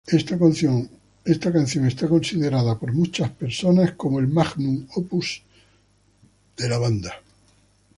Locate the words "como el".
3.91-4.27